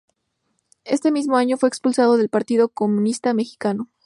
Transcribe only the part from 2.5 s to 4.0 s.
Comunista Mexicano.